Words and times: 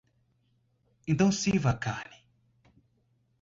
Então 1.07 1.31
sirva 1.31 1.69
a 1.69 1.77
carne. 1.77 2.23